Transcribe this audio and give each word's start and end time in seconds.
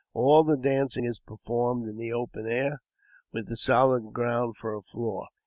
All 0.15 0.43
the 0.43 0.57
dancing 0.57 1.03
is 1.05 1.19
performed 1.19 1.87
in 1.87 1.95
the 1.95 2.11
open 2.11 2.47
air, 2.47 2.81
with 3.31 3.49
the 3.49 3.55
solid 3.55 4.11
ground 4.13 4.57
for 4.57 4.73
a 4.73 4.81
floor. 4.81 5.27